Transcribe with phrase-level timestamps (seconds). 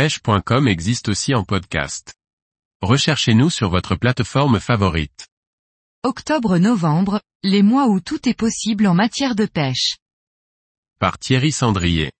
[0.00, 2.14] pêche.com existe aussi en podcast.
[2.80, 5.28] Recherchez-nous sur votre plateforme favorite.
[6.04, 9.98] Octobre-novembre, les mois où tout est possible en matière de pêche.
[11.00, 12.12] Par Thierry Sandrier.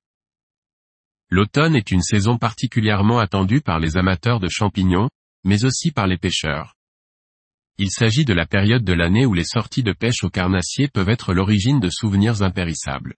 [1.30, 5.08] L'automne est une saison particulièrement attendue par les amateurs de champignons,
[5.44, 6.74] mais aussi par les pêcheurs.
[7.78, 11.08] Il s'agit de la période de l'année où les sorties de pêche au carnassier peuvent
[11.08, 13.14] être l'origine de souvenirs impérissables.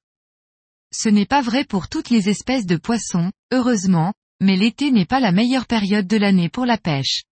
[0.95, 4.13] Ce n'est pas vrai pour toutes les espèces de poissons, heureusement,
[4.43, 7.23] mais l'été n'est pas la meilleure période de l'année pour la pêche.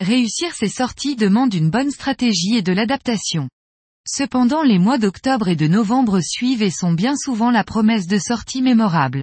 [0.00, 3.48] Réussir ces sorties demande une bonne stratégie et de l'adaptation.
[4.06, 8.18] Cependant les mois d'octobre et de novembre suivent et sont bien souvent la promesse de
[8.18, 9.22] sorties mémorables.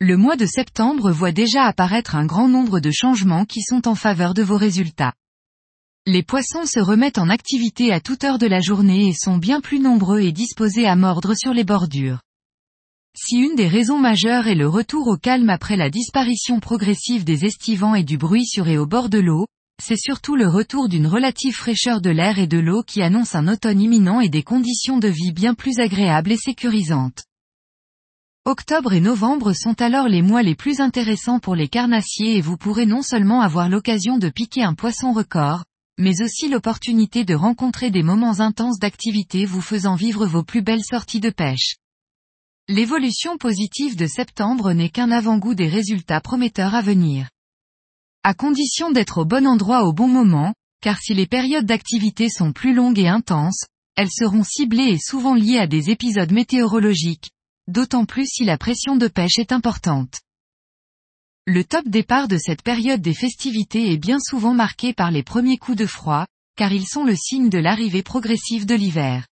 [0.00, 3.94] Le mois de septembre voit déjà apparaître un grand nombre de changements qui sont en
[3.94, 5.14] faveur de vos résultats.
[6.06, 9.60] Les poissons se remettent en activité à toute heure de la journée et sont bien
[9.60, 12.20] plus nombreux et disposés à mordre sur les bordures.
[13.16, 17.44] Si une des raisons majeures est le retour au calme après la disparition progressive des
[17.44, 19.46] estivants et du bruit sur et au bord de l'eau,
[19.82, 23.48] c'est surtout le retour d'une relative fraîcheur de l'air et de l'eau qui annonce un
[23.48, 27.24] automne imminent et des conditions de vie bien plus agréables et sécurisantes.
[28.44, 32.56] Octobre et novembre sont alors les mois les plus intéressants pour les carnassiers et vous
[32.56, 35.64] pourrez non seulement avoir l'occasion de piquer un poisson record,
[35.98, 40.84] mais aussi l'opportunité de rencontrer des moments intenses d'activité vous faisant vivre vos plus belles
[40.84, 41.79] sorties de pêche.
[42.70, 47.28] L'évolution positive de septembre n'est qu'un avant-goût des résultats prometteurs à venir.
[48.22, 52.52] À condition d'être au bon endroit au bon moment, car si les périodes d'activité sont
[52.52, 53.64] plus longues et intenses,
[53.96, 57.32] elles seront ciblées et souvent liées à des épisodes météorologiques,
[57.66, 60.20] d'autant plus si la pression de pêche est importante.
[61.48, 65.58] Le top départ de cette période des festivités est bien souvent marqué par les premiers
[65.58, 66.24] coups de froid,
[66.56, 69.26] car ils sont le signe de l'arrivée progressive de l'hiver.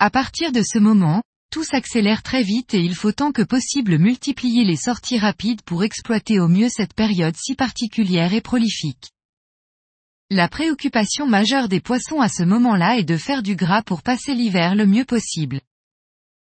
[0.00, 3.98] À partir de ce moment, tout s'accélère très vite et il faut tant que possible
[3.98, 9.10] multiplier les sorties rapides pour exploiter au mieux cette période si particulière et prolifique.
[10.30, 14.32] La préoccupation majeure des poissons à ce moment-là est de faire du gras pour passer
[14.32, 15.60] l'hiver le mieux possible.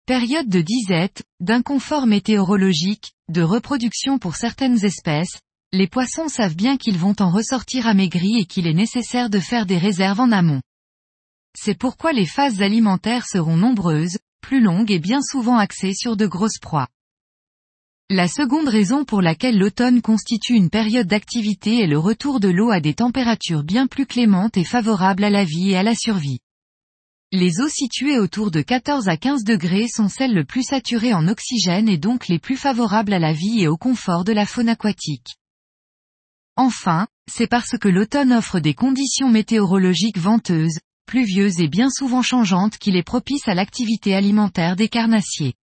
[0.07, 5.41] Période de disette, d'inconfort météorologique, de reproduction pour certaines espèces,
[5.73, 9.67] les poissons savent bien qu'ils vont en ressortir amaigris et qu'il est nécessaire de faire
[9.67, 10.63] des réserves en amont.
[11.57, 16.25] C'est pourquoi les phases alimentaires seront nombreuses, plus longues et bien souvent axées sur de
[16.25, 16.87] grosses proies.
[18.09, 22.71] La seconde raison pour laquelle l'automne constitue une période d'activité est le retour de l'eau
[22.71, 26.39] à des températures bien plus clémentes et favorables à la vie et à la survie.
[27.33, 31.27] Les eaux situées autour de 14 à 15 degrés sont celles le plus saturées en
[31.27, 34.69] oxygène et donc les plus favorables à la vie et au confort de la faune
[34.69, 35.35] aquatique.
[36.55, 42.77] Enfin, c'est parce que l'automne offre des conditions météorologiques venteuses, pluvieuses et bien souvent changeantes
[42.79, 45.55] qu'il est propice à l'activité alimentaire des carnassiers.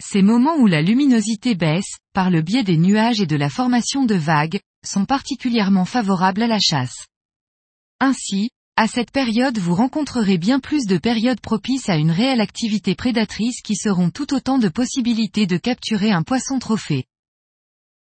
[0.00, 4.04] Ces moments où la luminosité baisse, par le biais des nuages et de la formation
[4.04, 7.06] de vagues, sont particulièrement favorables à la chasse.
[8.00, 12.94] Ainsi, à cette période vous rencontrerez bien plus de périodes propices à une réelle activité
[12.94, 17.04] prédatrice qui seront tout autant de possibilités de capturer un poisson trophée.